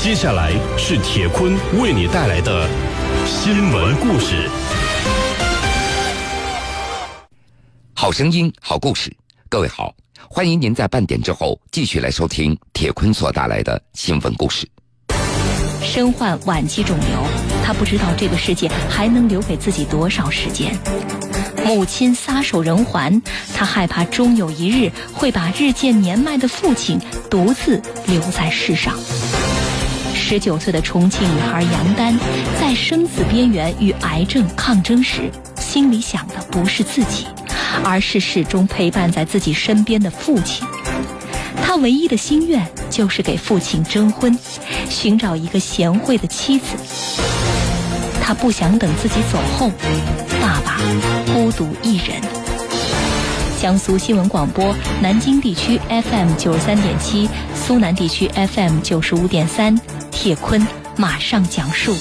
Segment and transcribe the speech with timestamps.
[0.00, 2.68] 接下来是铁坤为你带来的
[3.26, 4.48] 新闻故事。
[7.94, 9.12] 好声音，好故事，
[9.48, 9.92] 各位好，
[10.30, 14.68] 欢迎您在半点之后继续来收听铁坤所带来的新闻故事。
[15.82, 17.06] 身患晚期肿瘤，
[17.64, 20.78] 他不知道这个世界还能留给自己多少时间。
[21.64, 23.20] 母亲撒手人寰，
[23.52, 28.96] 他害怕终有一日会把日渐年迈的父亲独自留在世上。
[30.28, 32.14] 十九岁的重庆女孩杨丹，
[32.60, 37.26] 在生死边缘与癌症抗争时，心里想的不是自己，
[37.82, 40.68] 而是始终陪伴在自己身边的父亲。
[41.62, 44.38] 她唯一的心愿就是给父亲征婚，
[44.90, 46.76] 寻找一个贤惠的妻子。
[48.20, 49.70] 她不想等自己走后，
[50.42, 50.78] 爸爸
[51.32, 52.20] 孤独一人。
[53.58, 59.74] 江苏新闻广播，南京地区 FM 九十三点七，苏南地区 FM 九十五点三。
[60.20, 60.60] 铁坤
[60.96, 61.94] 马上讲述。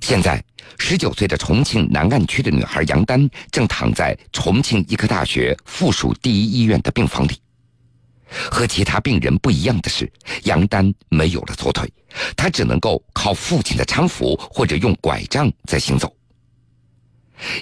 [0.00, 0.42] 现在，
[0.80, 7.40] 十九岁的重庆南岸区的女孩杨丹正躺在重庆医科大学附属第一医院的病房里。
[8.50, 10.10] 和其他病人不一样的是，
[10.42, 11.88] 杨丹没有了左腿，
[12.36, 16.12] 她只能够靠父亲的搀扶或者用拐杖在行走。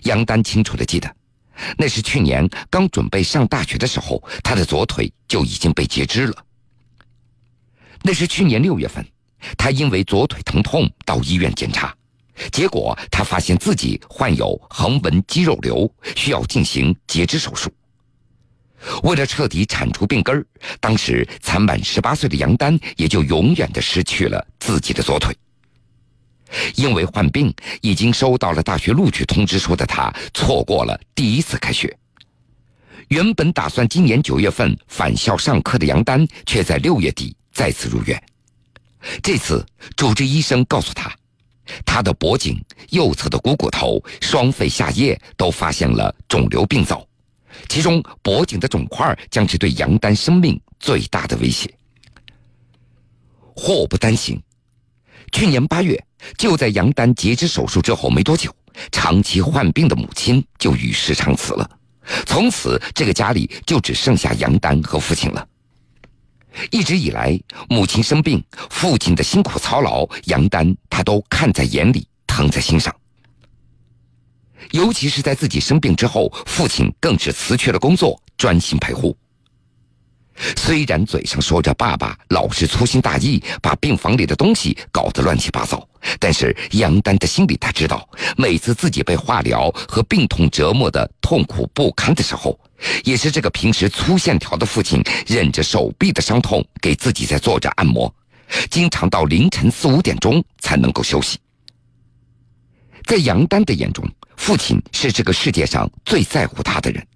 [0.04, 1.14] 杨丹清楚的记得，
[1.76, 6.44] 那是去年刚准备上大学的时候，他的左腿就已经被截肢了。
[8.02, 9.06] 那是去年六月份，
[9.56, 11.94] 他因为左腿疼痛到医院检查。
[12.50, 17.72] 结果，他发现自己患有横纹肌肉瘤，需要进行截肢手术。
[19.04, 20.44] 为了彻底铲除病根儿，
[20.80, 25.34] 当时才满十八岁的杨丹也就永远的失去了自己的左腿。
[26.74, 31.96] 因为患病，已经收到了大学录取通知书的他，错过了第一次开学。
[33.08, 38.22] 原本打算今年九月份返校上课的杨丹，却在六月底再次入院。
[39.22, 39.64] 这次，
[39.96, 41.14] 主治医生告诉他。
[41.86, 47.06] 他的脖颈、右侧的股骨头、双肺下叶都发现了肿瘤病灶，
[47.68, 51.72] 其中脖颈的肿块将是对杨丹生命最大的威胁。
[53.56, 54.42] 祸不单行，
[55.32, 55.98] 去年八月，
[56.36, 58.54] 就在杨丹截肢手术之后没多久，
[58.90, 61.68] 长期患病的母亲就与世长辞了，
[62.26, 65.46] 从此这个家里就只剩下杨丹和父亲了。
[66.70, 72.94] 一直以来，母亲生病，父亲的辛苦操劳，杨丹他都看在眼里，疼在心上。
[74.70, 79.16] 尤其是在自己生病之后，父亲更是辞去了工作，专心陪护。
[80.56, 85.86] 虽然嘴上说着爸爸老是粗心大意，把病房里的东西搞得乱七八糟，
[86.18, 92.58] 但是杨丹的心里他知道，每次自己被化疗和病痛折磨的痛苦不堪的时候，
[93.04, 98.12] 也是这个平时粗线条的父亲忍着手臂的伤痛给自己在做着按摩，
[98.70, 101.38] 经常到凌晨四五点钟才能够休息。
[103.04, 104.06] 在杨丹的眼中，
[104.36, 107.06] 父亲是这个世界上最在乎他的人。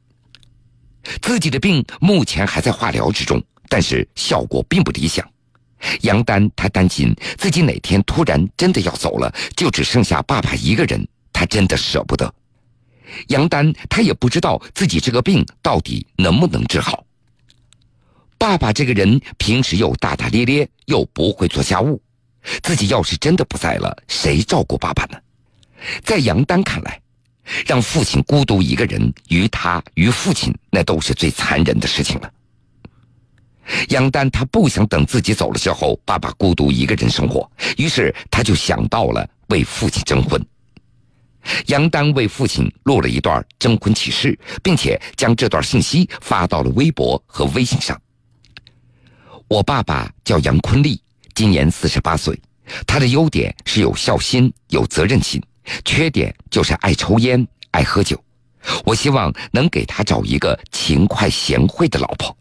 [1.22, 5.26] 自己的病目前还在化疗之中，但是效果并不理想。
[6.02, 12.32] 杨丹他担心自己哪天突然真的要走了，就只剩下爸爸一个人，他真的舍不得。
[13.28, 17.04] 杨丹他也不知道自己这个病到底能不能治好。
[18.36, 22.00] 爸爸这个人平时又大大咧咧，又不会做家务，
[22.62, 25.18] 自己要是真的不在了，谁照顾爸爸呢？
[26.04, 27.00] 在杨丹看来。
[27.64, 32.30] 让父亲孤独一个人，于他于父亲，那都是最残忍的事情了。
[33.88, 40.44] 杨丹他不想等自己走了之后，爸爸孤独一个人生活，于是他就想到了为父亲征婚。
[41.66, 47.98] 杨丹为父亲录了一段征婚启事，并且将这段信息发到了微博和微信上。
[49.48, 51.00] 我爸爸叫杨坤利，
[51.34, 52.38] 今年四十八岁，
[52.86, 55.42] 他的优点是有孝心、有责任心。
[55.84, 58.22] 缺点就是爱抽烟、爱喝酒，
[58.84, 62.36] 我希望能给他找一个勤快贤惠的老婆。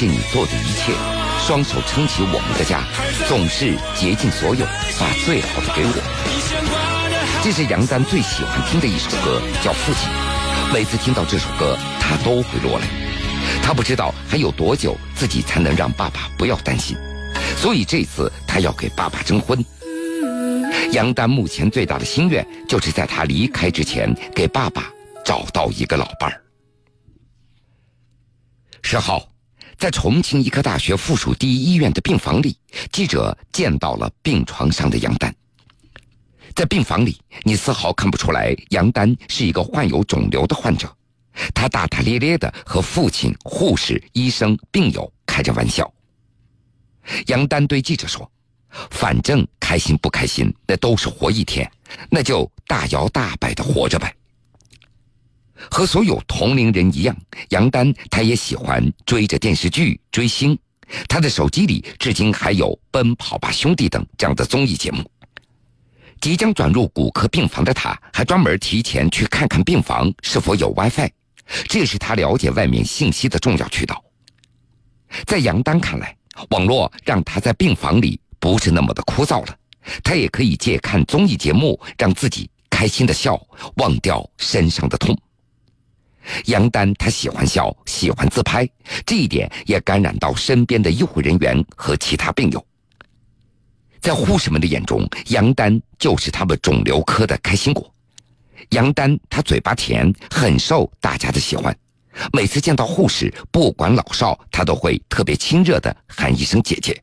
[0.00, 0.94] 谢你做的一切，
[1.46, 2.80] 双手撑起我们的家，
[3.28, 4.64] 总是竭尽所有，
[4.98, 7.42] 把最好的给我。
[7.44, 10.08] 这是杨丹最喜欢听的一首歌，叫《父亲》。
[10.72, 12.86] 每次听到这首歌，他都会落泪。
[13.62, 16.96] 他不知道还有多久自己才能让爸爸不要担心，
[17.58, 19.62] 所以这次他要给爸爸征婚。
[20.92, 24.90] 杨丹目前最大的心愿，就是在他离开之前，给爸爸
[25.22, 26.40] 找到一个老伴儿。
[28.80, 29.28] 十号，
[29.80, 32.54] 在重庆医科大学附属第一医院的病房里，
[32.92, 35.34] 记者见到了病床上的杨丹。
[36.54, 40.94] 在病房里，你丝毫看不出来杨丹是一个患有肿瘤的患者。
[41.54, 45.90] 他大大咧咧的和父亲、护士、医生、病友开着玩笑。
[47.28, 48.30] 杨丹对记者说
[48.92, 51.66] ：“反正开心不开心，那都是活一天，
[52.10, 54.14] 那就大摇大摆的活着呗。”
[55.70, 57.16] 和所有同龄人一样，
[57.50, 60.58] 杨丹他也喜欢追着电视剧追星。
[61.08, 65.08] 他的手机里至今还有《奔跑吧兄弟》等这样的综艺节目。
[66.20, 71.08] 即将转入骨科病房的他，还专门提前去看看病房是否有 WiFi，
[71.68, 74.04] 这是他了解外面信息的重要渠道。
[75.24, 76.14] 在杨丹看来，
[76.50, 79.56] 网络让他在病房里不是那么的枯燥了，
[80.02, 83.40] 他也可以借看综艺节目让自己开心的笑，
[83.76, 85.16] 忘掉身上的痛。
[86.46, 88.68] 杨丹他喜欢笑，喜欢自拍，
[89.06, 92.64] 这一点也感染到身边的医护人员和其他病友。
[94.00, 97.92] 在护士们的眼中，杨丹就是他们肿瘤科的开心果。
[98.70, 101.76] 杨丹他嘴巴甜，很受大家的喜欢。
[102.32, 107.02] 每次见到护士，不管老少，他都会特别亲热的喊一声姐姐。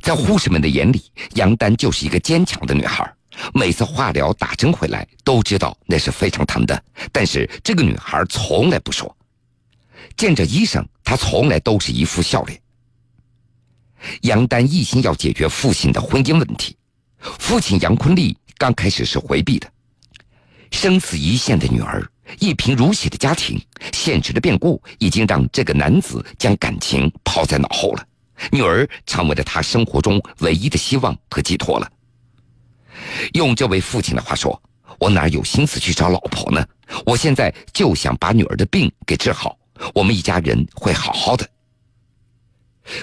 [0.00, 1.02] 在护士们的眼里，
[1.34, 3.12] 杨丹就是一个坚强的女孩。
[3.54, 9.14] 每次化疗打针回来，都知道那是非常疼的，但是这个女孩从来不说。
[10.16, 12.60] 见着医生，她从来都是一副笑脸。
[14.22, 16.76] 杨丹一心要解决父亲的婚姻问题，
[17.38, 19.70] 父亲杨坤利刚开始是回避的。
[20.70, 22.06] 生死一线的女儿，
[22.38, 23.60] 一贫如洗的家庭，
[23.92, 28.06] 现实的变故已经让这个男子将感情抛在脑后了。
[28.50, 31.88] 女儿成为了他生活中唯一的希望和寄托了。
[33.34, 34.60] 用这位父亲的话说
[34.98, 36.64] ：“我哪有心思去找老婆呢？
[37.06, 39.56] 我现在就想把女儿的病给治好，
[39.94, 41.48] 我们一家人会好好的。”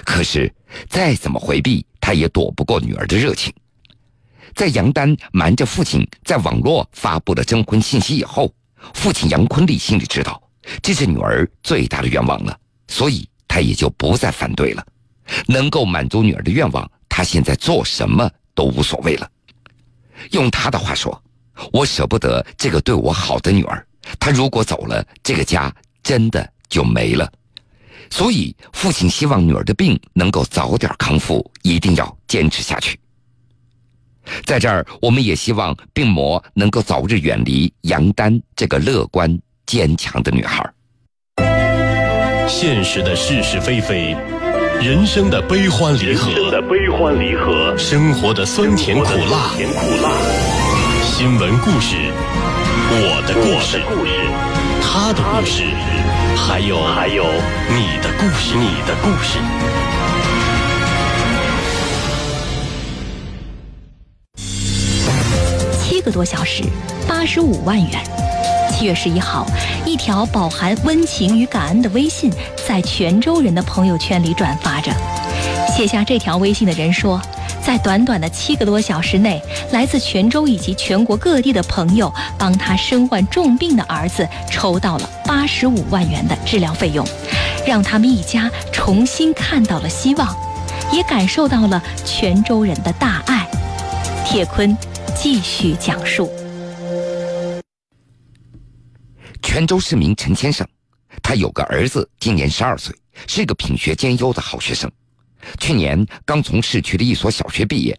[0.04, 0.52] 可是
[0.88, 3.52] 再怎么回避，他也躲不过女儿的热情。
[4.54, 8.52] 在杨丹瞒着父亲在网络发布了征婚信息以后，
[8.94, 10.42] 父亲杨坤利心里知道
[10.82, 12.58] 这是女儿最大的愿望了，
[12.88, 14.84] 所以他也就不再反对了。
[15.46, 19.30] 能够满足女儿的愿望，他现在做什么都无所谓了。
[20.30, 21.22] 用他的话说
[21.72, 23.86] ：“我舍不得这个对我好的女儿，
[24.18, 27.30] 她如果走了，这个家真的就没了。”
[28.10, 32.98] 所以，父亲希望女儿的病能够早点康复，一定要坚持下去。
[34.44, 40.68] 在这儿，我们也希望病魔能够早日远离杨丹这个乐观坚强的女孩。
[42.48, 44.16] 现实的是是非非，
[44.80, 50.10] 人生的悲欢离合，的悲欢离合，生活的酸甜苦辣，甜苦辣。
[51.04, 51.96] 新闻故事，
[52.90, 53.78] 我的故事，
[54.80, 55.64] 他的故事。
[56.34, 57.24] 还有还有，
[57.68, 59.38] 你的故事，你的故事。
[65.78, 66.64] 七个多小时，
[67.06, 68.19] 八十五万元。
[68.80, 69.46] 七月十一号，
[69.84, 72.32] 一条饱含温情与感恩的微信
[72.66, 74.90] 在泉州人的朋友圈里转发着。
[75.76, 77.20] 写下这条微信的人说。
[77.62, 79.38] 在短短的七个多小时内，
[79.70, 87.06] 来自泉州以及全国各地的朋友帮他身患重病的儿子筹到了八十五万元的治疗费用，
[87.66, 90.34] 让他们一家重新看到了希望，
[90.90, 93.46] 也感受到了泉州人的大爱。
[94.24, 94.74] 铁坤
[95.14, 96.32] 继续讲述：
[99.52, 100.64] 泉州市民陈先生，
[101.20, 102.94] 他有个儿子，今年十二岁，
[103.26, 104.88] 是个品学兼优的好学生。
[105.58, 107.98] 去年刚从市区的一所小学毕业，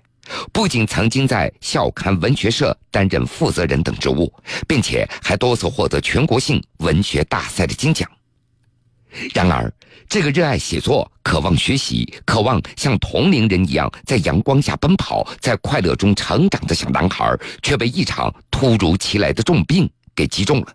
[0.53, 4.33] 不仅曾经在校刊文学社担任负责人等职务，
[4.65, 8.09] 并且还多次获得全国性文学大赛的金奖。
[9.33, 9.69] 然而，
[10.07, 20.73] 这个热爱写作、渴望学习、渴望像同龄人一样在阳光下奔跑、在快乐中成长的小男孩，却被一场突如其来的重病给击中了，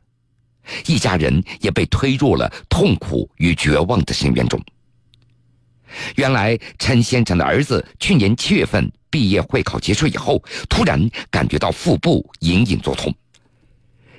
[0.87, 4.61] 一家人也被推入了痛苦与绝望的深渊中。
[6.17, 13.15] 原来陈先生的儿子去年七月份毕业会考结束以后，突然感觉到腹部隐隐作痛，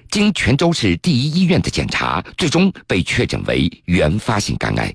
[0.09, 4.93] 经泉州市第一医院的检查，最终被确诊为原发性肝癌。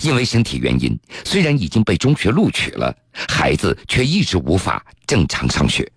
[0.00, 5.88] 因为身体原因，虽然已经被中学录取了，孩子却一直无法正常上学。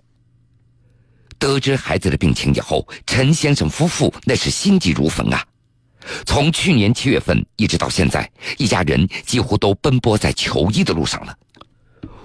[1.39, 5.43] 得知孩子的病情以后，陈先生夫妇那是心急如焚啊！
[6.25, 11.35] 从去年七月份一直到现在，一家人几乎都奔波在求医的路上了。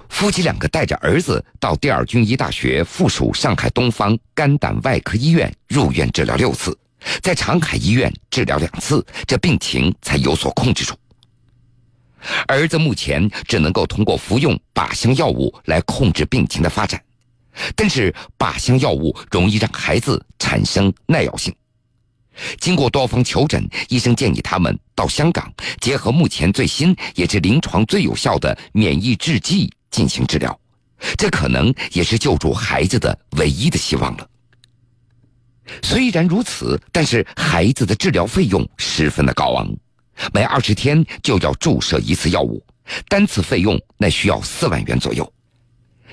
[0.09, 6.77] 夫妻两个带着儿子到第二军医大学附属上海东方肝胆外科医院入院治疗六次，
[7.21, 10.93] 在长海医院治疗两次，这病情才有所控制住。
[12.47, 16.99] 儿子目前只能够通过服用靶向药物来控制病情的发展，
[17.75, 21.53] 但是靶向药物容易让孩子产生耐药性。
[22.59, 30.59] 经过多方求诊，医生建议他们到香港，结合目前最新也是临床最有效的免疫制剂进行治疗，
[31.17, 34.29] 这可能也是救助孩子的唯一的希望了。
[35.81, 39.67] 虽然如此，但是孩子的治疗费用十分的高昂。
[40.33, 42.63] 每二十天就要注射一次药物，
[43.09, 45.29] 单次费用那需要四万元左右，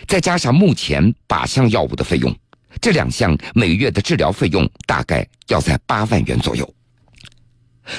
[0.07, 2.35] 再加上目前靶向药物的费用，
[2.81, 6.75] 这两项每月的治疗费用大概要在八万元左右。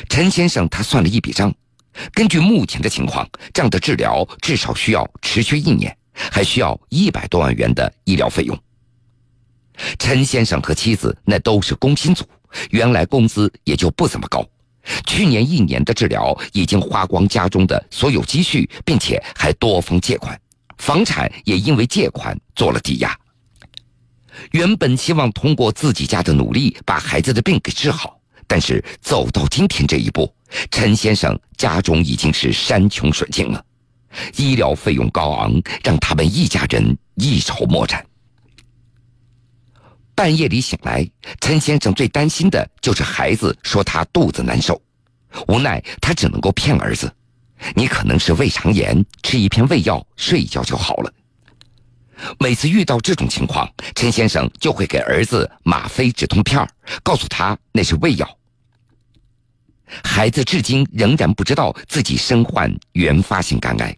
[0.10, 1.54] 陈先生他算了一笔账，
[2.14, 8.58] 根据目前的情况，这样的治疗至少需要持续一年，还需要一百多万元的医疗费用。
[9.98, 12.24] 陈先生和妻子那都是工薪族，
[12.70, 14.48] 原来工资也就不怎么高。
[15.06, 20.40] 去年一年的治疗已经花光家中的所有积蓄，并且还多方借款，
[20.78, 23.18] 房产也因为借款做了抵押。
[24.52, 30.34] 原本希望通过自己家的努力把孩子的病给治好，但是走到今天这一步，
[30.72, 33.64] 陈先生家中已经是山穷水尽了，
[34.36, 38.04] 医疗费用高昂，让他们一家人一筹莫展。
[40.16, 41.08] 半夜里醒来，
[41.40, 44.82] 陈先生最担心的就是孩子说他肚子难受，
[45.48, 47.12] 无奈他只能够骗儿子
[47.76, 51.14] ：“你可能是胃肠炎，吃一片胃药，睡一觉就好了。”
[52.40, 56.66] 每次遇到这种情况，陈先生就会给儿子吗啡止痛片
[57.02, 58.38] 告诉他那是胃药。
[60.04, 63.96] 孩子至今仍然不知道自己身患原发性肝癌。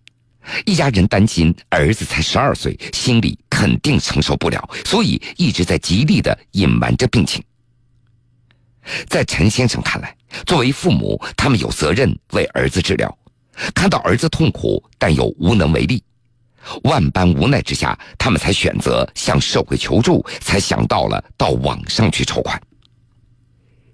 [0.66, 7.44] 一家人担心儿子才十二岁，心里肯定承受不了，所以一直在极力的隐瞒着病情。
[9.08, 13.18] 在陈先生看来，作为父母，他们有责任为儿子治疗。
[13.74, 16.04] 看到儿子痛苦，但又无能为力，
[16.84, 22.62] 万般无奈之下，他们才选择向社会求助，才想到了到网上去筹款。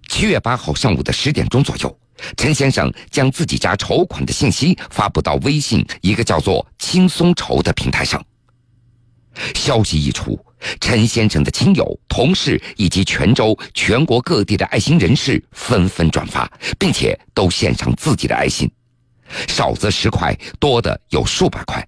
[0.07, 1.97] 七月八号上午的十点钟左右。
[2.37, 8.23] 陈先生将自己家筹款的信息发布到微信一个叫做“轻松筹”的平台上。
[9.55, 10.39] 消息一出，
[10.79, 18.71] 陈先生的亲友、同事以及泉州、全国各地的爱心人士纷纷转发，并且都献上自己的爱心，
[19.47, 21.85] 少则十块，多的有数百块。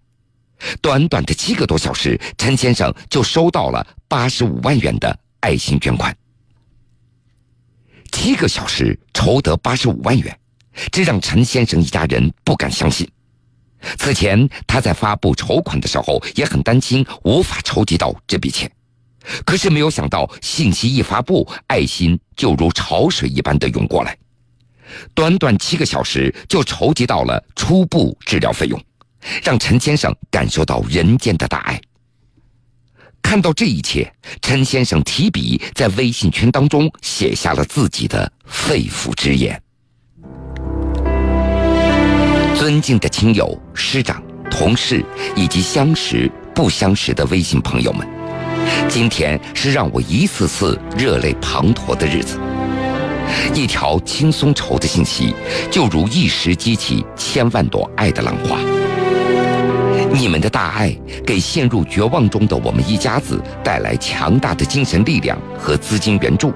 [0.81, 6.15] 短短的七个多小时，陈先生就收到了八十五万元的爱心捐款。
[8.11, 10.39] 七个小时筹得八十五万元，
[10.91, 13.09] 这让陈先生一家人不敢相信。
[13.97, 18.71] 此前他在发布筹款的时候也很担心无法筹集到这笔钱，
[19.45, 24.17] 可是没有想到信息一发布，爱心就如潮水一般的涌过来，
[25.13, 28.81] 短短七个小时就筹集到了初步治疗费用，
[29.43, 31.79] 让陈先生感受到人间的大爱。
[33.21, 39.59] 看到这一切，陈先生提笔在微信圈当中写下了自己的肺腑之言
[42.55, 44.21] ：“尊敬的亲友、师长、
[44.51, 45.03] 同事
[45.35, 48.07] 以及相识不相识的微信朋友们，
[48.89, 52.37] 今天是让我一次次热泪滂沱的日子。
[53.53, 55.33] 一条轻松筹的信息，
[55.71, 58.57] 就如一时激起千万朵爱的浪花。”
[60.13, 66.53] 你们的大爱给陷入绝望中的我们一家子带来强大的精神力量和资金援助，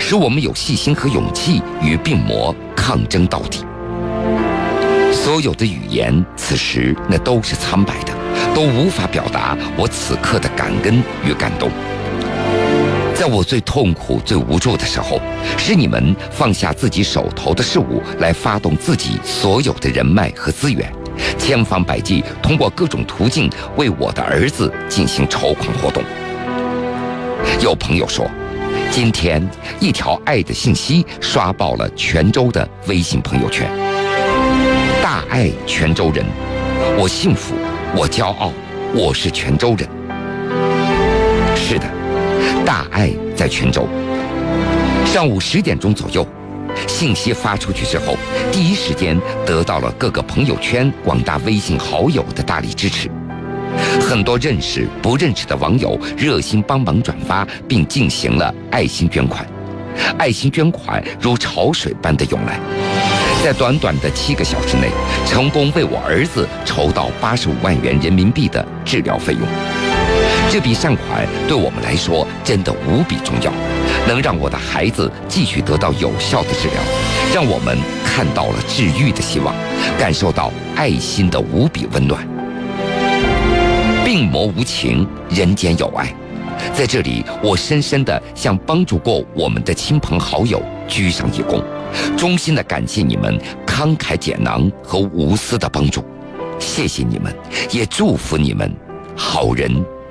[0.00, 3.64] 使我们有信心和勇气与病魔抗争到底。
[5.12, 8.12] 所有的语言此时那都是苍白的，
[8.52, 11.70] 都无法表达我此刻的感恩与感动。
[13.18, 15.20] 在我最痛苦、最无助的时候，
[15.56, 20.88] 是你们放下自己手头的事物，来发动自己所有的人脉和资源。
[21.36, 26.00] 千方百计，通过各种途径为我的儿子进行筹款活动。
[27.60, 28.30] 有朋友说，
[28.92, 29.44] 今天
[29.80, 33.68] 一条爱的信息刷爆了泉州的微信朋友圈。
[35.02, 36.24] 大爱泉州人，
[36.96, 37.56] 我幸福，
[37.96, 38.52] 我骄傲，
[38.94, 39.88] 我是泉州人。
[41.56, 41.86] 是的，
[42.68, 43.88] 大爱在泉州。
[45.06, 46.28] 上午十点钟左右。
[46.86, 48.14] 信息发出去之后，
[48.52, 53.10] 第一时间得到了各个朋友圈、广大微信好友的大力支持。
[54.02, 59.46] 很多认识不认识的网友热心帮忙转发，并进行了爱心捐款。
[60.18, 62.60] 爱心捐款如潮水般的涌来，
[63.42, 64.90] 在短短的七个小时内，
[65.26, 69.87] 成功为我儿子筹到八十五万元人民币的治疗费用。
[70.50, 73.52] 这笔善款对我们来说真的无比重要，
[74.06, 76.82] 能让我的孩子继续得到有效的治疗，
[77.34, 79.54] 让我们看到了治愈的希望，
[79.98, 82.26] 感受到爱心的无比温暖。
[84.06, 86.10] 病魔无情，人间有爱。
[86.72, 91.62] 在这里，我深深地向帮助过我们的亲朋好友鞠上一躬，
[92.16, 96.02] 衷心地感谢你们慷慨解囊和无私的帮助，
[96.58, 97.32] 谢谢你们，
[97.70, 98.74] 也祝福你们，
[99.14, 99.70] 好人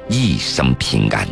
[0.09, 1.27] 一生平安。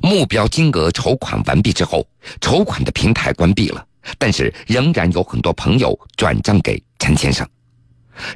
[0.00, 2.06] 目标金额筹款完毕之后，
[2.40, 3.86] 筹款的平台关闭了。
[4.18, 7.48] 但是仍然有很多朋友转账给陈先生，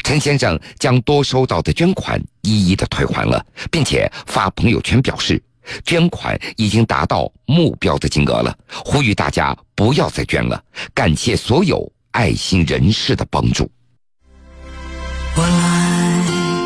[0.04, 5.42] 陈先生将多收到的捐款一一的退还了，并且发朋友圈表示，
[5.84, 10.62] 捐款已经达到目标的金额了，呼吁大家不要再捐了，
[10.94, 13.70] 感谢所有爱心人士的帮助。
[15.36, 16.22] 我来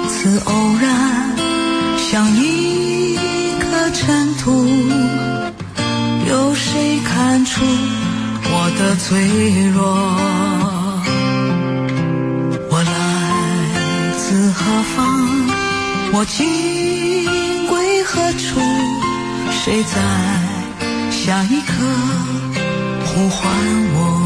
[0.08, 1.36] 自偶然，
[1.98, 3.16] 像一
[3.58, 4.66] 颗尘土，
[6.28, 7.64] 有谁看出？
[8.52, 9.80] 我的脆弱，
[12.68, 12.90] 我来
[14.18, 14.96] 自何方？
[16.12, 16.89] 我今？
[19.62, 21.84] 谁在下一刻
[23.04, 23.52] 呼唤
[23.92, 24.19] 我？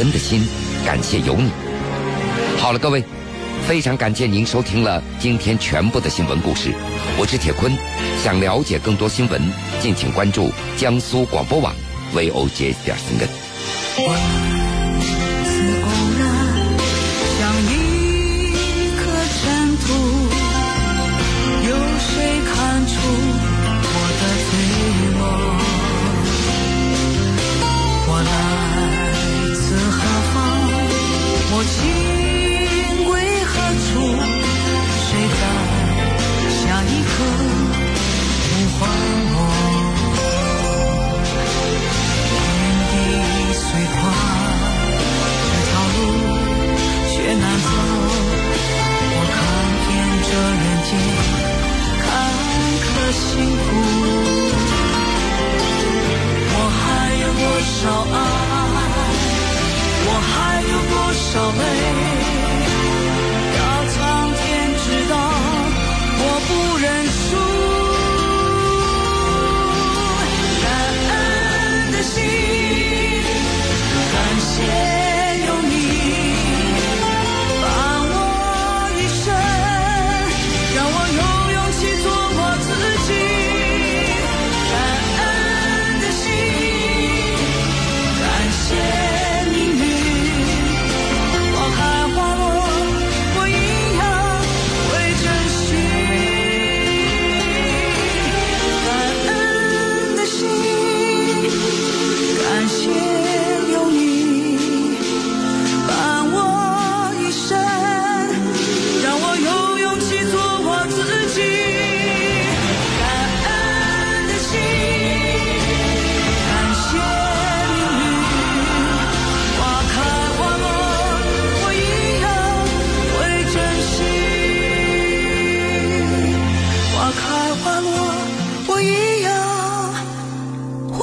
[0.00, 0.42] 人的心，
[0.82, 1.50] 感谢有你。
[2.56, 3.04] 好了，各位，
[3.68, 6.72] 非常感谢您收听了今天全部的新闻故事。
[7.18, 7.70] 我是铁坤，
[8.24, 9.38] 想了解更多新闻，
[9.78, 11.74] 敬请关注江苏广播网
[12.14, 13.28] VOJ 点新闻。
[13.94, 14.08] 天
[14.96, 15.04] 地
[15.44, 16.00] 虽宽。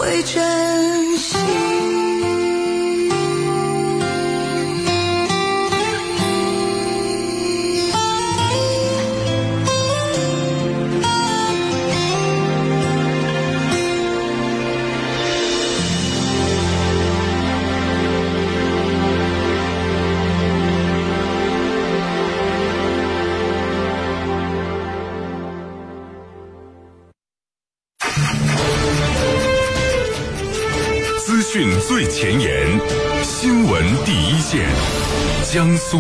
[0.07, 1.76] 会珍惜。
[35.49, 35.97] 江苏。